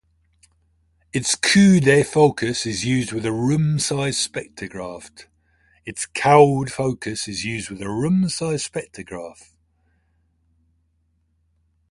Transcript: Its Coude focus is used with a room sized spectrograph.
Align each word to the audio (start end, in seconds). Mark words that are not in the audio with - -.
Its 1.13 1.35
Coude 1.35 2.03
focus 2.07 2.65
is 2.65 2.83
used 2.83 3.11
with 3.11 3.23
a 3.23 3.31
room 3.31 3.77
sized 3.77 4.33
spectrograph. 4.33 5.27